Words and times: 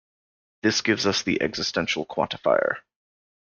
This 0.63 0.81
gives 0.81 1.05
us 1.05 1.21
the 1.21 1.39
existential 1.43 2.07
quantifier. 2.07 2.77